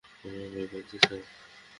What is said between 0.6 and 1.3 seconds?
পাচ্ছি, স্যার।